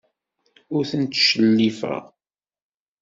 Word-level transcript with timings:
Ur 0.75 0.83
ten-ttcellifeɣ. 0.91 2.01